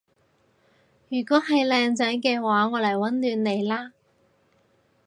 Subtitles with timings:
[1.09, 3.93] 如果係靚仔嘅話我嚟溫暖你啦